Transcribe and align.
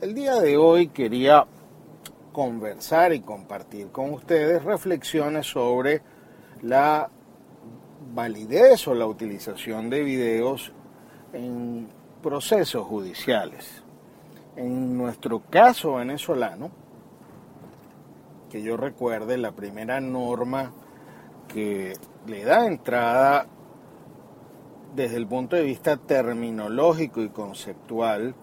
El 0.00 0.14
día 0.14 0.36
de 0.36 0.56
hoy 0.56 0.88
quería 0.88 1.44
conversar 2.32 3.12
y 3.12 3.20
compartir 3.20 3.88
con 3.88 4.14
ustedes 4.14 4.64
reflexiones 4.64 5.46
sobre 5.46 6.00
la 6.62 7.10
validez 8.14 8.88
o 8.88 8.94
la 8.94 9.04
utilización 9.04 9.90
de 9.90 10.02
videos 10.02 10.72
en 11.34 11.86
procesos 12.22 12.86
judiciales. 12.86 13.79
En 14.60 14.98
nuestro 14.98 15.40
caso 15.48 15.94
venezolano, 15.94 16.70
que 18.50 18.60
yo 18.60 18.76
recuerde, 18.76 19.38
la 19.38 19.52
primera 19.52 20.02
norma 20.02 20.70
que 21.48 21.94
le 22.26 22.44
da 22.44 22.66
entrada 22.66 23.46
desde 24.94 25.16
el 25.16 25.26
punto 25.26 25.56
de 25.56 25.62
vista 25.62 25.96
terminológico 25.96 27.22
y 27.22 27.30
conceptual 27.30 28.34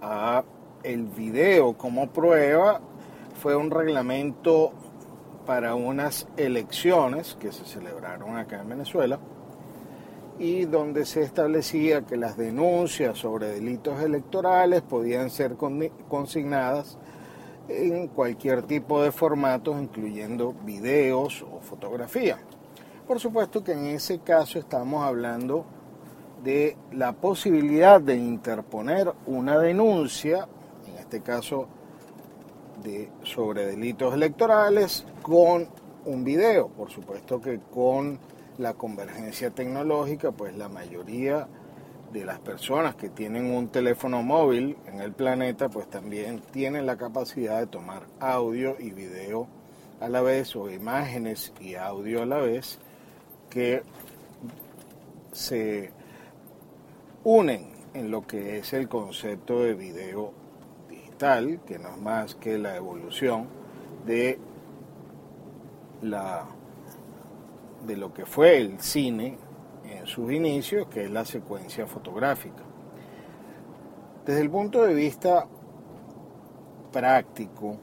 a 0.00 0.44
el 0.84 1.02
video 1.06 1.76
como 1.76 2.10
prueba 2.10 2.80
fue 3.42 3.56
un 3.56 3.72
reglamento 3.72 4.70
para 5.46 5.74
unas 5.74 6.28
elecciones 6.36 7.36
que 7.40 7.50
se 7.50 7.64
celebraron 7.64 8.36
acá 8.36 8.60
en 8.60 8.68
Venezuela 8.68 9.18
y 10.38 10.66
donde 10.66 11.06
se 11.06 11.22
establecía 11.22 12.02
que 12.02 12.16
las 12.16 12.36
denuncias 12.36 13.18
sobre 13.18 13.48
delitos 13.48 14.02
electorales 14.02 14.82
podían 14.82 15.30
ser 15.30 15.56
consignadas 16.08 16.98
en 17.68 18.08
cualquier 18.08 18.62
tipo 18.62 19.02
de 19.02 19.12
formatos, 19.12 19.80
incluyendo 19.80 20.54
videos 20.64 21.42
o 21.42 21.60
fotografía. 21.60 22.38
Por 23.06 23.18
supuesto 23.18 23.64
que 23.64 23.72
en 23.72 23.86
ese 23.86 24.18
caso 24.20 24.58
estamos 24.58 25.04
hablando 25.04 25.64
de 26.44 26.76
la 26.92 27.12
posibilidad 27.12 28.00
de 28.00 28.16
interponer 28.16 29.12
una 29.26 29.58
denuncia, 29.58 30.46
en 30.86 30.98
este 30.98 31.22
caso 31.22 31.66
de, 32.82 33.10
sobre 33.22 33.66
delitos 33.66 34.14
electorales, 34.14 35.06
con 35.22 35.68
un 36.04 36.24
video. 36.24 36.68
Por 36.68 36.90
supuesto 36.90 37.40
que 37.40 37.58
con 37.72 38.18
la 38.58 38.74
convergencia 38.74 39.50
tecnológica, 39.50 40.32
pues 40.32 40.56
la 40.56 40.68
mayoría 40.68 41.48
de 42.12 42.24
las 42.24 42.38
personas 42.40 42.94
que 42.94 43.08
tienen 43.08 43.52
un 43.52 43.68
teléfono 43.68 44.22
móvil 44.22 44.76
en 44.86 45.00
el 45.00 45.12
planeta, 45.12 45.68
pues 45.68 45.88
también 45.90 46.40
tienen 46.50 46.86
la 46.86 46.96
capacidad 46.96 47.58
de 47.58 47.66
tomar 47.66 48.06
audio 48.20 48.76
y 48.78 48.90
video 48.90 49.48
a 50.00 50.08
la 50.08 50.22
vez, 50.22 50.54
o 50.56 50.70
imágenes 50.70 51.52
y 51.60 51.74
audio 51.74 52.22
a 52.22 52.26
la 52.26 52.38
vez, 52.38 52.78
que 53.50 53.82
se 55.32 55.90
unen 57.24 57.72
en 57.92 58.10
lo 58.10 58.26
que 58.26 58.58
es 58.58 58.72
el 58.72 58.88
concepto 58.88 59.60
de 59.60 59.74
video 59.74 60.32
digital, 60.88 61.60
que 61.66 61.78
no 61.78 61.90
es 61.90 61.98
más 61.98 62.34
que 62.34 62.58
la 62.58 62.76
evolución 62.76 63.48
de 64.06 64.38
la 66.02 66.46
de 67.86 67.96
lo 67.96 68.12
que 68.12 68.26
fue 68.26 68.58
el 68.58 68.80
cine 68.80 69.38
en 69.84 70.06
sus 70.06 70.32
inicios, 70.32 70.88
que 70.88 71.04
es 71.04 71.10
la 71.10 71.24
secuencia 71.24 71.86
fotográfica. 71.86 72.62
Desde 74.24 74.40
el 74.40 74.50
punto 74.50 74.82
de 74.82 74.94
vista 74.94 75.46
práctico, 76.92 77.78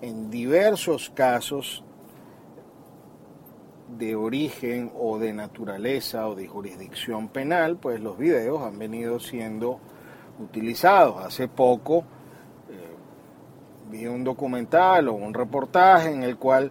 en 0.00 0.30
diversos 0.30 1.10
casos 1.10 1.82
de 3.96 4.14
origen 4.14 4.92
o 4.98 5.18
de 5.18 5.32
naturaleza 5.32 6.28
o 6.28 6.34
de 6.34 6.46
jurisdicción 6.46 7.28
penal, 7.28 7.78
pues 7.78 8.00
los 8.00 8.18
videos 8.18 8.62
han 8.62 8.78
venido 8.78 9.18
siendo 9.18 9.80
utilizados. 10.38 11.24
Hace 11.24 11.48
poco 11.48 12.04
eh, 12.68 12.94
vi 13.90 14.06
un 14.06 14.24
documental 14.24 15.08
o 15.08 15.14
un 15.14 15.32
reportaje 15.32 16.12
en 16.12 16.22
el 16.22 16.36
cual 16.36 16.70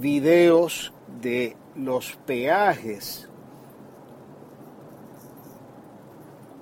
videos 0.00 0.93
de 1.20 1.56
los 1.74 2.16
peajes, 2.26 3.28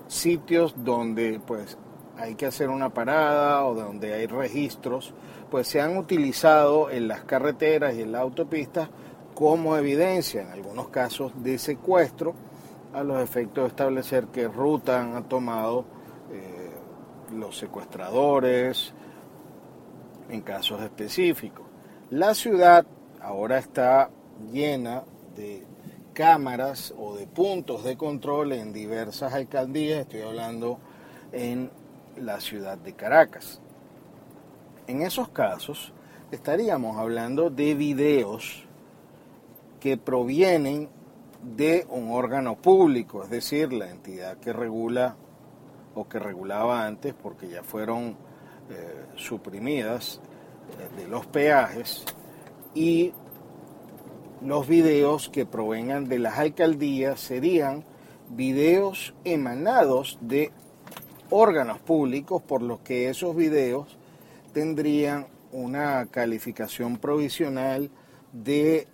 sitios 0.06 0.74
donde 0.76 1.40
pues 1.46 1.78
hay 2.18 2.34
que 2.34 2.46
hacer 2.46 2.68
una 2.68 2.90
parada 2.90 3.64
o 3.64 3.74
donde 3.74 4.12
hay 4.12 4.26
registros, 4.26 5.14
pues 5.50 5.66
se 5.68 5.80
han 5.80 5.96
utilizado 5.96 6.90
en 6.90 7.08
las 7.08 7.24
carreteras 7.24 7.94
y 7.94 8.02
en 8.02 8.12
las 8.12 8.22
autopistas 8.22 8.88
como 9.34 9.76
evidencia, 9.76 10.42
en 10.42 10.50
algunos 10.50 10.88
casos 10.88 11.32
de 11.42 11.58
secuestro, 11.58 12.34
a 12.92 13.02
los 13.02 13.22
efectos 13.22 13.64
de 13.64 13.68
establecer 13.68 14.26
qué 14.26 14.48
ruta 14.48 15.00
han 15.00 15.28
tomado 15.28 15.86
eh, 16.30 16.70
los 17.34 17.56
secuestradores 17.56 18.92
en 20.28 20.42
casos 20.42 20.82
específicos. 20.82 21.66
La 22.10 22.34
ciudad 22.34 22.86
ahora 23.20 23.58
está 23.58 24.10
llena 24.50 25.04
de 25.36 25.64
cámaras 26.12 26.94
o 26.98 27.16
de 27.16 27.26
puntos 27.26 27.84
de 27.84 27.96
control 27.96 28.52
en 28.52 28.72
diversas 28.72 29.32
alcaldías, 29.32 30.00
estoy 30.00 30.22
hablando 30.22 30.78
en 31.32 31.70
la 32.16 32.40
ciudad 32.40 32.76
de 32.78 32.92
Caracas. 32.92 33.60
En 34.86 35.02
esos 35.02 35.28
casos 35.30 35.92
estaríamos 36.30 36.98
hablando 36.98 37.50
de 37.50 37.74
videos 37.74 38.64
que 39.80 39.96
provienen 39.96 40.88
de 41.42 41.86
un 41.88 42.12
órgano 42.12 42.56
público, 42.56 43.24
es 43.24 43.30
decir, 43.30 43.72
la 43.72 43.90
entidad 43.90 44.36
que 44.36 44.52
regula 44.52 45.16
o 45.94 46.08
que 46.08 46.18
regulaba 46.18 46.86
antes, 46.86 47.14
porque 47.14 47.48
ya 47.48 47.62
fueron 47.62 48.16
eh, 48.70 49.06
suprimidas 49.16 50.20
eh, 50.78 51.02
de 51.02 51.08
los 51.08 51.26
peajes, 51.26 52.04
y 52.74 53.12
los 54.44 54.66
videos 54.66 55.28
que 55.28 55.46
provengan 55.46 56.08
de 56.08 56.18
las 56.18 56.38
alcaldías 56.38 57.20
serían 57.20 57.84
videos 58.30 59.14
emanados 59.24 60.18
de 60.20 60.50
órganos 61.30 61.78
públicos, 61.78 62.42
por 62.42 62.62
los 62.62 62.80
que 62.80 63.08
esos 63.08 63.36
videos 63.36 63.96
tendrían 64.52 65.26
una 65.52 66.06
calificación 66.06 66.98
provisional 66.98 67.90
de 68.32 68.88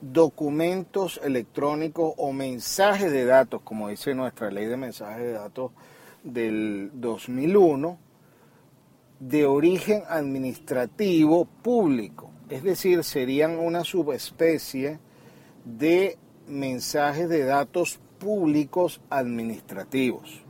documentos 0.00 1.20
electrónicos 1.24 2.14
o 2.16 2.32
mensajes 2.32 3.10
de 3.10 3.24
datos, 3.24 3.62
como 3.62 3.88
dice 3.88 4.14
nuestra 4.14 4.50
ley 4.50 4.66
de 4.66 4.76
mensajes 4.76 5.22
de 5.22 5.32
datos 5.32 5.72
del 6.22 6.90
2001, 6.94 7.98
de 9.20 9.46
origen 9.46 10.02
administrativo 10.08 11.46
público. 11.46 12.27
Es 12.50 12.62
decir, 12.62 13.04
serían 13.04 13.58
una 13.58 13.84
subespecie 13.84 14.98
de 15.64 16.16
mensajes 16.46 17.28
de 17.28 17.44
datos 17.44 18.00
públicos 18.18 19.00
administrativos 19.10 20.42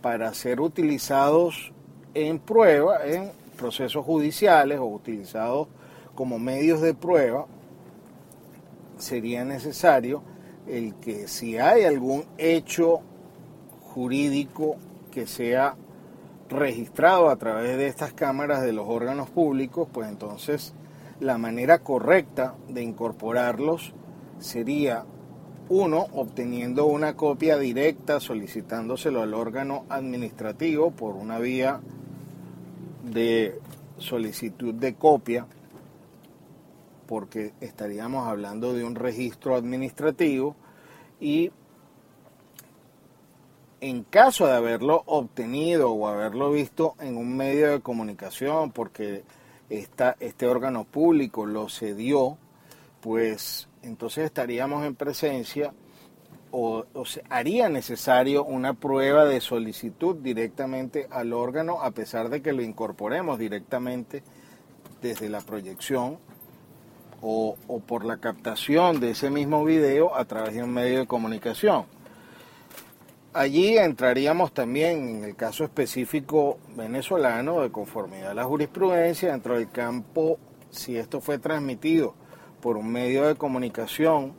para 0.00 0.32
ser 0.34 0.60
utilizados 0.60 1.72
en 2.14 2.38
prueba, 2.38 3.06
en 3.06 3.32
procesos 3.56 4.04
judiciales 4.04 4.78
o 4.78 4.86
utilizados 4.86 5.68
como 6.14 6.38
medios 6.38 6.80
de 6.80 6.94
prueba, 6.94 7.46
sería 8.96 9.44
necesario 9.44 10.22
el 10.66 10.94
que 10.94 11.28
si 11.28 11.58
hay 11.58 11.84
algún 11.84 12.24
hecho 12.38 13.00
jurídico 13.82 14.76
que 15.10 15.26
sea 15.26 15.76
registrado 16.48 17.28
a 17.28 17.36
través 17.36 17.76
de 17.76 17.86
estas 17.86 18.12
cámaras 18.12 18.62
de 18.62 18.72
los 18.72 18.88
órganos 18.88 19.28
públicos, 19.28 19.88
pues 19.92 20.08
entonces 20.08 20.74
la 21.20 21.38
manera 21.38 21.78
correcta 21.78 22.54
de 22.68 22.82
incorporarlos 22.82 23.92
sería 24.38 25.04
uno, 25.68 26.06
obteniendo 26.12 26.86
una 26.86 27.16
copia 27.16 27.58
directa, 27.58 28.20
solicitándoselo 28.20 29.22
al 29.22 29.34
órgano 29.34 29.84
administrativo 29.88 30.92
por 30.92 31.16
una 31.16 31.38
vía 31.38 31.80
de 33.02 33.58
solicitud 33.98 34.74
de 34.74 34.94
copia, 34.94 35.46
porque 37.06 37.52
estaríamos 37.60 38.28
hablando 38.28 38.74
de 38.74 38.84
un 38.84 38.94
registro 38.94 39.56
administrativo 39.56 40.54
y 41.20 41.50
en 43.80 44.04
caso 44.04 44.46
de 44.46 44.54
haberlo 44.54 45.02
obtenido 45.06 45.92
o 45.92 46.08
haberlo 46.08 46.50
visto 46.50 46.94
en 47.00 47.16
un 47.16 47.36
medio 47.36 47.70
de 47.70 47.80
comunicación, 47.80 48.72
porque 48.72 49.22
esta, 49.70 50.16
este 50.20 50.46
órgano 50.46 50.84
público 50.84 51.46
lo 51.46 51.68
cedió, 51.68 52.38
pues 53.00 53.68
entonces 53.82 54.24
estaríamos 54.24 54.84
en 54.84 54.94
presencia 54.94 55.72
o, 56.50 56.84
se 57.04 57.22
haría 57.28 57.68
necesario 57.68 58.44
una 58.44 58.74
prueba 58.74 59.24
de 59.24 59.40
solicitud 59.40 60.16
directamente 60.16 61.06
al 61.10 61.32
órgano, 61.32 61.82
a 61.82 61.90
pesar 61.90 62.30
de 62.30 62.40
que 62.40 62.52
lo 62.52 62.62
incorporemos 62.62 63.38
directamente 63.38 64.22
desde 65.02 65.28
la 65.28 65.40
proyección 65.40 66.18
o, 67.20 67.56
o 67.66 67.80
por 67.80 68.04
la 68.04 68.18
captación 68.18 69.00
de 69.00 69.10
ese 69.10 69.30
mismo 69.30 69.64
video 69.64 70.16
a 70.16 70.24
través 70.24 70.54
de 70.54 70.62
un 70.62 70.72
medio 70.72 71.00
de 71.00 71.06
comunicación. 71.06 71.95
Allí 73.36 73.76
entraríamos 73.76 74.54
también 74.54 75.18
en 75.18 75.24
el 75.24 75.36
caso 75.36 75.62
específico 75.62 76.56
venezolano 76.74 77.60
de 77.60 77.70
conformidad 77.70 78.30
a 78.30 78.34
la 78.34 78.44
jurisprudencia 78.44 79.30
dentro 79.30 79.58
del 79.58 79.70
campo 79.70 80.38
si 80.70 80.96
esto 80.96 81.20
fue 81.20 81.38
transmitido 81.38 82.14
por 82.62 82.78
un 82.78 82.90
medio 82.90 83.26
de 83.26 83.34
comunicación, 83.34 84.32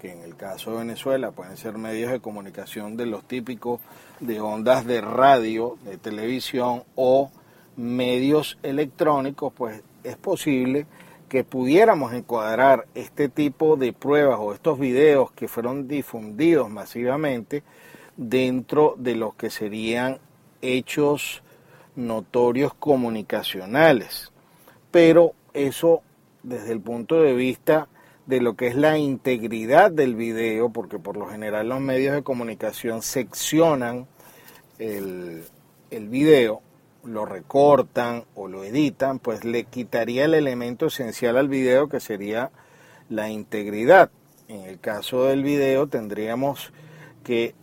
que 0.00 0.12
en 0.12 0.22
el 0.22 0.34
caso 0.34 0.70
de 0.70 0.78
Venezuela 0.78 1.32
pueden 1.32 1.58
ser 1.58 1.76
medios 1.76 2.10
de 2.10 2.20
comunicación 2.20 2.96
de 2.96 3.04
los 3.04 3.28
típicos 3.28 3.82
de 4.18 4.40
ondas 4.40 4.86
de 4.86 5.02
radio, 5.02 5.76
de 5.84 5.98
televisión 5.98 6.84
o 6.94 7.30
medios 7.76 8.58
electrónicos, 8.62 9.52
pues 9.54 9.82
es 10.04 10.16
posible 10.16 10.86
que 11.28 11.44
pudiéramos 11.44 12.12
encuadrar 12.12 12.86
este 12.94 13.28
tipo 13.28 13.76
de 13.76 13.92
pruebas 13.92 14.38
o 14.40 14.52
estos 14.52 14.78
videos 14.78 15.30
que 15.32 15.48
fueron 15.48 15.86
difundidos 15.86 16.70
masivamente 16.70 17.62
dentro 18.16 18.94
de 18.98 19.14
los 19.14 19.34
que 19.34 19.50
serían 19.50 20.18
hechos 20.62 21.42
notorios 21.94 22.74
comunicacionales. 22.74 24.32
Pero 24.90 25.34
eso 25.54 26.02
desde 26.42 26.72
el 26.72 26.80
punto 26.80 27.20
de 27.20 27.34
vista 27.34 27.88
de 28.26 28.40
lo 28.40 28.56
que 28.56 28.66
es 28.66 28.76
la 28.76 28.98
integridad 28.98 29.90
del 29.90 30.14
video, 30.14 30.70
porque 30.70 30.98
por 30.98 31.16
lo 31.16 31.26
general 31.28 31.68
los 31.68 31.80
medios 31.80 32.14
de 32.14 32.22
comunicación 32.22 33.02
seccionan 33.02 34.06
el, 34.78 35.44
el 35.90 36.08
video, 36.08 36.62
lo 37.08 37.24
recortan 37.24 38.24
o 38.34 38.48
lo 38.48 38.64
editan, 38.64 39.18
pues 39.18 39.44
le 39.44 39.64
quitaría 39.64 40.24
el 40.24 40.34
elemento 40.34 40.86
esencial 40.86 41.36
al 41.36 41.48
video 41.48 41.88
que 41.88 42.00
sería 42.00 42.50
la 43.08 43.30
integridad. 43.30 44.10
En 44.48 44.62
el 44.62 44.78
caso 44.78 45.24
del 45.24 45.42
video 45.42 45.86
tendríamos 45.86 46.72
que 47.24 47.54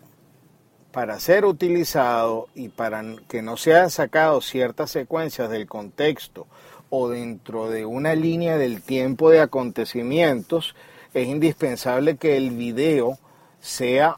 para 0.91 1.19
ser 1.19 1.45
utilizado 1.45 2.47
y 2.55 2.69
para 2.69 3.03
que 3.27 3.41
no 3.41 3.57
sean 3.57 3.89
sacados 3.89 4.45
ciertas 4.45 4.91
secuencias 4.91 5.49
del 5.49 5.67
contexto 5.67 6.47
o 6.89 7.09
dentro 7.09 7.69
de 7.69 7.85
una 7.85 8.15
línea 8.15 8.57
del 8.57 8.81
tiempo 8.81 9.29
de 9.29 9.41
acontecimientos, 9.41 10.75
es 11.13 11.27
indispensable 11.27 12.17
que 12.17 12.37
el 12.37 12.51
video 12.51 13.17
sea 13.59 14.17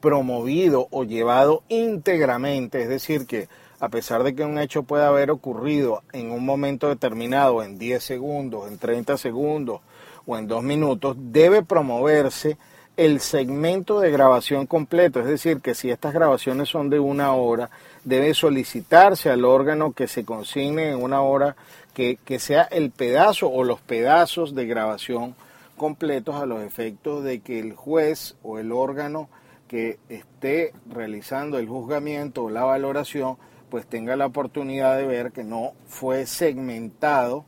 promovido 0.00 0.88
o 0.90 1.04
llevado 1.04 1.62
íntegramente, 1.68 2.82
es 2.82 2.88
decir, 2.88 3.26
que 3.26 3.48
a 3.82 3.88
pesar 3.88 4.22
de 4.22 4.36
que 4.36 4.44
un 4.44 4.60
hecho 4.60 4.84
pueda 4.84 5.08
haber 5.08 5.32
ocurrido 5.32 6.04
en 6.12 6.30
un 6.30 6.46
momento 6.46 6.88
determinado, 6.88 7.64
en 7.64 7.80
10 7.80 8.00
segundos, 8.00 8.70
en 8.70 8.78
30 8.78 9.18
segundos 9.18 9.80
o 10.24 10.38
en 10.38 10.46
2 10.46 10.62
minutos, 10.62 11.16
debe 11.18 11.64
promoverse 11.64 12.58
el 12.96 13.18
segmento 13.18 13.98
de 13.98 14.12
grabación 14.12 14.68
completo, 14.68 15.18
es 15.18 15.26
decir, 15.26 15.60
que 15.60 15.74
si 15.74 15.90
estas 15.90 16.14
grabaciones 16.14 16.68
son 16.68 16.90
de 16.90 17.00
una 17.00 17.34
hora, 17.34 17.70
debe 18.04 18.34
solicitarse 18.34 19.30
al 19.30 19.44
órgano 19.44 19.92
que 19.94 20.06
se 20.06 20.24
consigne 20.24 20.90
en 20.90 21.02
una 21.02 21.22
hora 21.22 21.56
que, 21.92 22.20
que 22.24 22.38
sea 22.38 22.62
el 22.62 22.92
pedazo 22.92 23.48
o 23.50 23.64
los 23.64 23.80
pedazos 23.80 24.54
de 24.54 24.64
grabación 24.66 25.34
completos 25.76 26.36
a 26.36 26.46
los 26.46 26.62
efectos 26.62 27.24
de 27.24 27.40
que 27.40 27.58
el 27.58 27.72
juez 27.74 28.36
o 28.44 28.60
el 28.60 28.70
órgano 28.70 29.28
que 29.66 29.98
esté 30.08 30.72
realizando 30.88 31.58
el 31.58 31.66
juzgamiento 31.66 32.44
o 32.44 32.50
la 32.50 32.62
valoración 32.62 33.38
pues 33.72 33.86
tenga 33.86 34.16
la 34.16 34.26
oportunidad 34.26 34.98
de 34.98 35.06
ver 35.06 35.32
que 35.32 35.44
no 35.44 35.72
fue 35.86 36.26
segmentado 36.26 37.46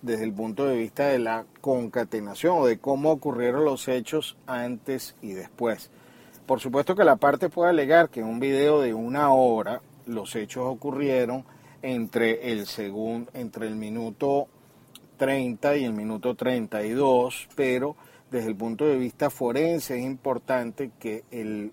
desde 0.00 0.24
el 0.24 0.32
punto 0.32 0.64
de 0.64 0.74
vista 0.74 1.08
de 1.08 1.18
la 1.18 1.44
concatenación 1.60 2.56
o 2.56 2.66
de 2.66 2.78
cómo 2.78 3.10
ocurrieron 3.10 3.66
los 3.66 3.86
hechos 3.86 4.38
antes 4.46 5.16
y 5.20 5.32
después. 5.32 5.90
Por 6.46 6.60
supuesto 6.60 6.96
que 6.96 7.04
la 7.04 7.16
parte 7.16 7.50
puede 7.50 7.68
alegar 7.68 8.08
que 8.08 8.20
en 8.20 8.26
un 8.26 8.40
video 8.40 8.80
de 8.80 8.94
una 8.94 9.34
hora 9.34 9.82
los 10.06 10.34
hechos 10.34 10.64
ocurrieron 10.64 11.44
entre 11.82 12.52
el 12.52 12.66
segundo, 12.66 13.30
entre 13.34 13.66
el 13.66 13.76
minuto 13.76 14.48
30 15.18 15.76
y 15.76 15.84
el 15.84 15.92
minuto 15.92 16.34
32, 16.34 17.48
pero 17.54 17.96
desde 18.30 18.48
el 18.48 18.56
punto 18.56 18.86
de 18.86 18.96
vista 18.96 19.28
forense 19.28 19.98
es 19.98 20.06
importante 20.06 20.90
que 20.98 21.24
el, 21.30 21.70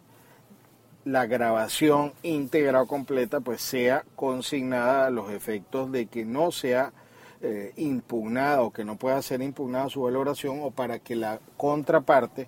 la 1.05 1.25
grabación 1.25 2.13
íntegra 2.23 2.81
o 2.81 2.87
completa 2.87 3.41
pues 3.41 3.61
sea 3.61 4.05
consignada 4.15 5.07
a 5.07 5.09
los 5.09 5.31
efectos 5.31 5.91
de 5.91 6.05
que 6.05 6.25
no 6.25 6.51
sea 6.51 6.93
eh, 7.41 7.73
impugnada 7.75 8.61
o 8.61 8.71
que 8.71 8.85
no 8.85 8.95
pueda 8.95 9.21
ser 9.21 9.41
impugnada 9.41 9.89
su 9.89 10.01
valoración 10.01 10.59
o 10.61 10.71
para 10.71 10.99
que 10.99 11.15
la 11.15 11.39
contraparte, 11.57 12.47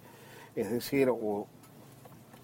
es 0.56 0.72
decir, 0.72 1.10
o, 1.10 1.48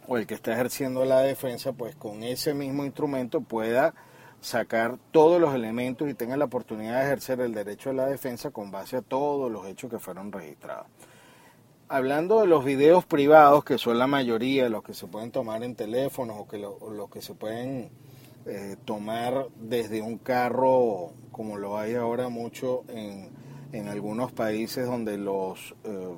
o 0.07 0.17
el 0.17 0.27
que 0.27 0.33
está 0.33 0.51
ejerciendo 0.53 1.05
la 1.05 1.21
defensa, 1.21 1.71
pues 1.71 1.95
con 1.95 2.23
ese 2.23 2.53
mismo 2.53 2.83
instrumento 2.83 3.39
pueda 3.39 3.93
sacar 4.41 4.97
todos 5.11 5.39
los 5.39 5.53
elementos 5.55 6.09
y 6.09 6.13
tenga 6.13 6.35
la 6.35 6.45
oportunidad 6.45 6.99
de 6.99 7.05
ejercer 7.05 7.39
el 7.39 7.53
derecho 7.53 7.91
a 7.91 7.93
la 7.93 8.07
defensa 8.07 8.49
con 8.51 8.71
base 8.71 8.97
a 8.97 9.01
todos 9.01 9.49
los 9.49 9.65
hechos 9.67 9.89
que 9.89 9.99
fueron 9.99 10.31
registrados. 10.31 10.87
Hablando 11.93 12.39
de 12.39 12.47
los 12.47 12.63
videos 12.63 13.03
privados, 13.03 13.65
que 13.65 13.77
son 13.77 13.99
la 13.99 14.07
mayoría 14.07 14.69
los 14.69 14.81
que 14.81 14.93
se 14.93 15.07
pueden 15.07 15.29
tomar 15.29 15.61
en 15.61 15.75
teléfonos 15.75 16.37
o 16.39 16.47
que 16.47 16.57
los 16.57 17.09
que 17.09 17.21
se 17.21 17.33
pueden 17.33 17.89
eh, 18.45 18.77
tomar 18.85 19.47
desde 19.59 20.01
un 20.01 20.17
carro, 20.17 21.11
como 21.33 21.57
lo 21.57 21.77
hay 21.77 21.95
ahora 21.95 22.29
mucho 22.29 22.85
en, 22.87 23.27
en 23.73 23.89
algunos 23.89 24.31
países 24.31 24.85
donde 24.85 25.17
los 25.17 25.75
eh, 25.83 26.15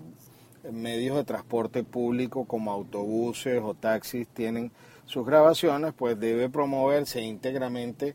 medios 0.72 1.15
de 1.15 1.24
transporte 1.24 1.84
público 1.84 2.46
como 2.46 2.72
autobuses 2.72 3.60
o 3.63 3.74
taxis 3.74 4.27
tienen 4.27 4.72
sus 5.06 5.25
grabaciones, 5.25 5.94
pues 5.98 6.20
debe 6.20 6.50
promoverse 6.50 7.24
íntegramente 7.24 8.13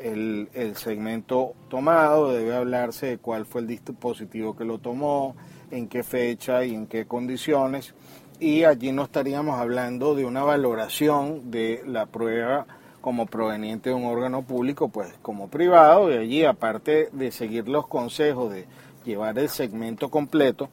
el, 0.00 0.48
el 0.52 0.74
segmento 0.74 1.54
tomado, 1.68 2.32
debe 2.32 2.56
hablarse 2.56 3.06
de 3.06 3.18
cuál 3.18 3.46
fue 3.46 3.60
el 3.60 3.68
dispositivo 3.68 4.56
que 4.56 4.64
lo 4.64 4.78
tomó, 4.78 5.36
en 5.70 5.88
qué 5.88 6.02
fecha 6.02 6.64
y 6.64 6.74
en 6.74 6.86
qué 6.86 7.06
condiciones 7.06 7.94
y 8.40 8.64
allí 8.64 8.92
no 8.92 9.02
estaríamos 9.04 9.58
hablando 9.58 10.14
de 10.14 10.24
una 10.24 10.42
valoración 10.44 11.50
de 11.50 11.82
la 11.86 12.06
prueba 12.06 12.66
como 13.00 13.26
proveniente 13.26 13.90
de 13.90 13.96
un 13.96 14.04
órgano 14.04 14.42
público, 14.42 14.88
pues 14.88 15.12
como 15.22 15.48
privado, 15.48 16.12
y 16.12 16.16
allí 16.16 16.44
aparte 16.44 17.08
de 17.12 17.30
seguir 17.32 17.68
los 17.68 17.86
consejos 17.86 18.52
de 18.52 18.66
llevar 19.04 19.38
el 19.38 19.48
segmento 19.48 20.10
completo 20.10 20.68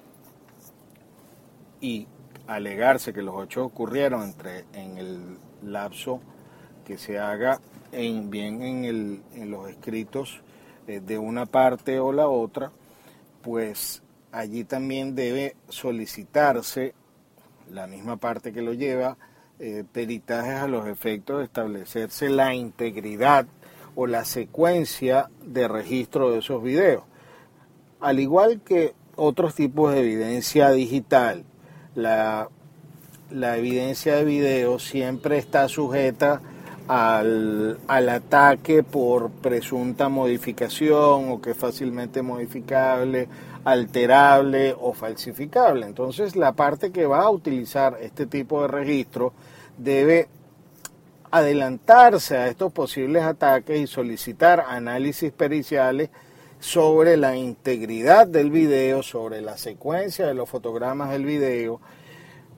y 1.82 2.08
alegarse 2.48 3.14
que 3.14 3.22
los 3.22 3.44
hechos 3.44 3.66
ocurrieron 3.66 4.24
entre, 4.24 4.66
en 4.74 4.98
el 4.98 5.38
lapso 5.64 6.20
que 6.86 6.98
se 6.98 7.18
haga 7.18 7.60
en, 7.92 8.30
bien 8.30 8.62
en, 8.62 8.86
el, 8.86 9.22
en 9.34 9.50
los 9.50 9.70
escritos 9.70 10.42
eh, 10.88 11.00
de 11.00 11.18
una 11.18 11.46
parte 11.48 12.00
o 12.00 12.12
la 12.12 12.28
otra, 12.28 12.72
pues 13.42 14.04
allí 14.36 14.66
también 14.66 15.16
debe 15.16 15.56
solicitarse 15.70 16.94
la 17.72 17.88
misma 17.88 18.18
parte 18.18 18.52
que 18.52 18.62
lo 18.62 18.74
lleva, 18.74 19.18
eh, 19.60 19.86
peritajes 19.90 20.56
a 20.56 20.68
los 20.68 20.88
efectos 20.88 21.40
de 21.40 21.46
establecerse 21.46 22.28
la 22.30 22.54
integridad 22.54 23.48
o 23.96 24.08
la 24.08 24.26
secuencia 24.26 25.30
de 25.42 25.70
registro 25.70 26.32
de 26.32 26.40
esos 26.40 26.62
videos. 26.62 27.04
Al 28.02 28.20
igual 28.20 28.60
que 28.60 28.94
otros 29.16 29.56
tipos 29.56 29.94
de 29.94 30.02
evidencia 30.02 30.70
digital, 30.72 31.46
la, 31.96 32.50
la 33.32 33.58
evidencia 33.58 34.18
de 34.18 34.26
video 34.26 34.80
siempre 34.80 35.38
está 35.38 35.70
sujeta 35.70 36.42
al, 36.90 37.80
al, 37.88 38.10
ataque 38.10 38.84
por 38.84 39.32
presunta 39.32 40.10
modificación 40.10 41.32
o 41.32 41.42
que 41.42 41.52
es 41.52 41.58
fácilmente 41.58 42.22
modificable, 42.22 43.30
alterable 43.66 44.76
o 44.80 44.94
falsificable. 44.94 45.86
Entonces 45.86 46.36
la 46.36 46.54
parte 46.54 46.92
que 46.92 47.06
va 47.06 47.24
a 47.24 47.30
utilizar 47.30 47.98
este 48.00 48.28
tipo 48.28 48.62
de 48.62 48.68
registro 48.70 49.34
debe 49.78 50.30
adelantarse 51.32 52.38
a 52.38 52.48
estos 52.48 52.72
posibles 52.72 53.24
ataques 53.24 53.82
y 53.82 53.88
solicitar 53.88 54.64
análisis 54.70 55.34
periciales 55.34 56.10
sobre 56.60 57.18
la 57.18 57.36
integridad 57.36 58.28
del 58.28 58.52
video, 58.52 59.04
sobre 59.04 59.42
la 59.42 59.58
secuencia 59.58 60.28
de 60.28 60.34
los 60.36 60.48
fotogramas 60.48 61.10
del 61.10 61.26
video, 61.26 61.82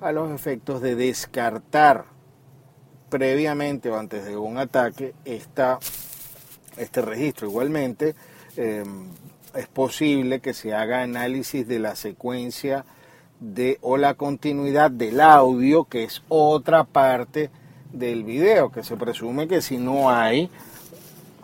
a 0.01 0.11
los 0.11 0.31
efectos 0.31 0.81
de 0.81 0.95
descartar 0.95 2.05
previamente 3.09 3.89
o 3.89 3.97
antes 3.97 4.25
de 4.25 4.37
un 4.37 4.57
ataque 4.57 5.15
esta, 5.25 5.79
este 6.77 7.01
registro. 7.01 7.47
Igualmente, 7.47 8.13
em, 8.57 9.09
es 9.57 9.67
posible 9.67 10.39
que 10.39 10.53
se 10.53 10.75
haga 10.75 11.01
análisis 11.01 11.67
de 11.67 11.79
la 11.79 11.95
secuencia 11.95 12.85
de, 13.39 13.79
o 13.81 13.97
la 13.97 14.13
continuidad 14.13 14.91
del 14.91 15.19
audio, 15.19 15.85
que 15.85 16.03
es 16.03 16.21
otra 16.29 16.83
parte 16.83 17.49
del 17.91 18.23
video, 18.23 18.71
que 18.71 18.83
se 18.83 18.95
presume 18.97 19.47
que 19.47 19.63
si 19.63 19.77
no 19.77 20.11
hay 20.11 20.51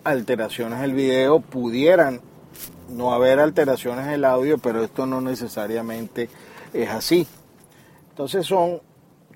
alteraciones 0.04 0.80
del 0.82 0.94
video, 0.94 1.40
pudieran 1.40 2.22
no 2.88 3.14
haber 3.14 3.40
alteraciones 3.40 4.06
del 4.06 4.26
audio, 4.26 4.60
pero 4.60 4.84
esto 4.84 5.08
no 5.08 5.20
necesariamente 5.20 6.30
es 6.72 6.90
así. 6.90 7.26
Entonces 8.10 8.46
son 8.46 8.80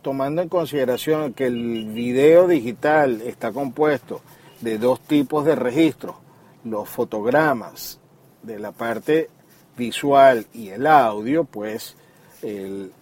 tomando 0.03 0.43
en 0.43 0.49
consideración 0.49 1.33
que 1.33 1.47
el 1.47 1.85
video 1.87 2.47
digital 2.47 3.21
está 3.21 3.51
compuesto 3.51 4.21
de 4.61 4.77
dos 4.77 4.99
tipos 4.99 5.45
de 5.45 5.55
registros, 5.55 6.15
los 6.63 6.87
fotogramas 6.87 7.99
de 8.47 8.59
la 8.59 8.71
parte 8.71 9.29
visual 9.77 10.47
y 10.53 10.69
el 10.69 10.87
audio, 10.87 11.43
pues 11.43 11.95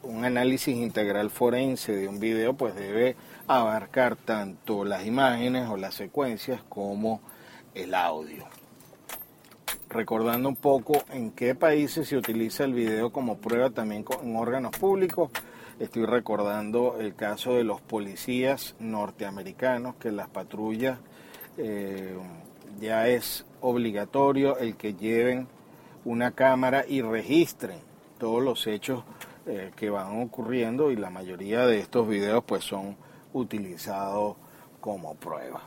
un 0.04 0.26
análisis 0.26 0.76
integral 0.76 1.30
forense 1.30 1.96
de 1.96 2.08
un 2.08 2.20
video 2.20 2.54
pues 2.54 2.74
debe 2.74 3.16
abarcar 3.48 4.16
tanto 4.16 4.86
las 4.86 5.06
imágenes 5.06 5.70
o 5.70 5.78
las 5.78 5.94
secuencias 5.94 6.62
como 6.68 7.22
el 7.74 7.94
audio. 7.94 8.46
Recordando 9.90 10.50
un 10.50 10.56
poco 10.56 11.04
en 11.12 11.32
qué 11.32 11.56
países 11.56 12.08
se 12.08 12.18
utiliza 12.18 12.64
el 12.64 12.74
video 12.74 13.12
como 13.12 13.38
prueba 13.38 13.70
también 13.70 14.04
en 14.24 14.36
órganos 14.36 14.72
públicos, 14.78 15.30
Estoy 15.80 16.06
recordando 16.06 16.98
el 17.02 17.16
caso 17.16 17.56
de 17.56 17.66
los 17.66 17.82
policías 17.82 18.76
norteamericanos 18.80 19.96
que 19.96 20.10
las 20.10 20.30
patrullas 20.30 21.00
eh, 21.58 22.16
ya 22.80 23.08
es 23.08 23.46
obligatorio 23.62 24.58
el 24.58 24.76
que 24.76 24.94
lleven 24.94 25.48
una 26.04 26.32
cámara 26.32 26.86
y 26.88 27.02
registren 27.02 27.80
todos 28.20 28.44
los 28.44 28.68
hechos 28.68 29.04
eh, 29.48 29.72
que 29.76 29.90
van 29.90 30.22
ocurriendo 30.22 30.92
y 30.92 30.96
la 30.96 31.10
mayoría 31.10 31.66
de 31.66 31.80
estos 31.80 32.08
videos 32.08 32.44
pues 32.44 32.64
son 32.64 32.96
utilizados 33.34 34.36
como 34.80 35.16
prueba. 35.16 35.62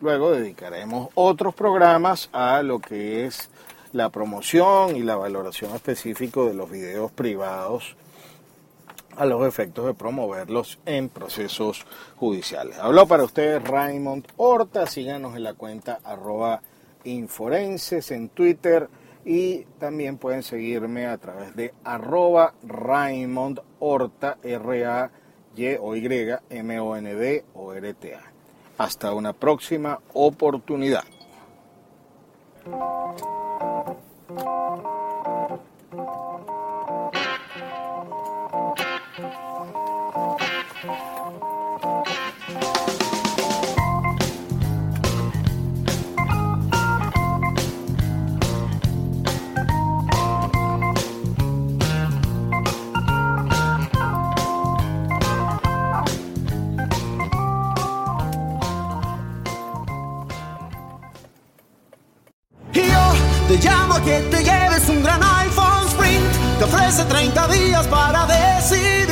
Luego 0.00 0.32
dedicaremos 0.32 1.10
otros 1.14 1.54
programas 1.54 2.28
a 2.32 2.62
lo 2.62 2.80
que 2.80 3.24
es 3.24 3.50
la 3.92 4.08
promoción 4.08 4.96
y 4.96 5.02
la 5.02 5.16
valoración 5.16 5.74
específica 5.74 6.40
de 6.40 6.54
los 6.54 6.70
videos 6.70 7.12
privados 7.12 7.96
a 9.16 9.26
los 9.26 9.46
efectos 9.46 9.86
de 9.86 9.94
promoverlos 9.94 10.78
en 10.86 11.08
procesos 11.08 11.84
judiciales. 12.16 12.78
Habló 12.78 13.06
para 13.06 13.24
ustedes 13.24 13.62
Raymond 13.62 14.26
Horta, 14.36 14.86
síganos 14.86 15.36
en 15.36 15.44
la 15.44 15.54
cuenta 15.54 16.00
arroba 16.04 16.62
inforenses 17.04 18.10
en 18.10 18.28
Twitter 18.28 18.88
y 19.24 19.64
también 19.78 20.18
pueden 20.18 20.42
seguirme 20.42 21.06
a 21.06 21.18
través 21.18 21.54
de 21.54 21.74
arroba 21.84 22.54
Raymond 22.62 23.60
Horta, 23.78 24.38
R-A-Y 24.42 25.76
o 25.80 25.96
Y, 25.96 26.34
M-O-N-D 26.50 27.44
o 27.54 27.72
R-T-A. 27.72 28.22
Hasta 28.78 29.12
una 29.12 29.32
próxima 29.32 30.00
oportunidad. 30.12 31.04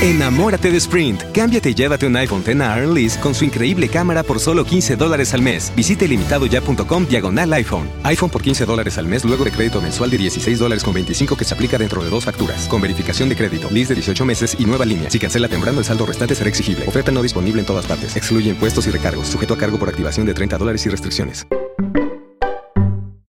Enamórate 0.00 0.70
de 0.70 0.76
Sprint. 0.76 1.20
Cámbiate 1.32 1.70
y 1.70 1.74
llévate 1.74 2.06
un 2.06 2.14
iPhone 2.14 2.44
X 2.46 2.54
Lease 2.88 3.18
con 3.18 3.34
su 3.34 3.44
increíble 3.44 3.88
cámara 3.88 4.22
por 4.22 4.38
solo 4.38 4.64
15 4.64 4.94
dólares 4.94 5.34
al 5.34 5.42
mes. 5.42 5.72
Visite 5.74 6.06
limitadoya.com 6.06 7.06
diagonal 7.08 7.52
iPhone. 7.54 7.90
iPhone 8.04 8.30
por 8.30 8.40
15 8.40 8.64
dólares 8.64 8.96
al 8.96 9.08
mes 9.08 9.24
luego 9.24 9.44
de 9.44 9.50
crédito 9.50 9.80
mensual 9.80 10.08
de 10.10 10.18
16 10.18 10.60
dólares 10.60 10.84
con 10.84 10.94
25 10.94 11.36
que 11.36 11.44
se 11.44 11.52
aplica 11.52 11.78
dentro 11.78 12.04
de 12.04 12.10
dos 12.10 12.24
facturas. 12.24 12.68
Con 12.68 12.80
verificación 12.80 13.28
de 13.28 13.34
crédito, 13.34 13.68
lease 13.72 13.88
de 13.88 13.96
18 13.96 14.24
meses 14.24 14.56
y 14.56 14.66
nueva 14.66 14.84
línea. 14.84 15.10
Si 15.10 15.18
cancela 15.18 15.48
temprano, 15.48 15.80
el 15.80 15.84
saldo 15.84 16.06
restante 16.06 16.36
será 16.36 16.48
exigible. 16.48 16.86
Oferta 16.86 17.10
no 17.10 17.20
disponible 17.20 17.58
en 17.58 17.66
todas 17.66 17.86
partes. 17.86 18.14
Excluye 18.14 18.50
impuestos 18.50 18.86
y 18.86 18.90
recargos. 18.90 19.26
Sujeto 19.26 19.54
a 19.54 19.58
cargo 19.58 19.80
por 19.80 19.88
activación 19.88 20.26
de 20.26 20.34
30 20.34 20.58
dólares 20.58 20.86
y 20.86 20.90
restricciones. 20.90 21.44